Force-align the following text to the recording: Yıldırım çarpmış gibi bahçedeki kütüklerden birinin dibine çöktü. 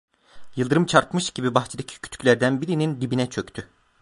Yıldırım 0.55 0.85
çarpmış 0.85 1.29
gibi 1.31 1.55
bahçedeki 1.55 2.01
kütüklerden 2.01 2.61
birinin 2.61 3.01
dibine 3.01 3.29
çöktü. 3.29 3.69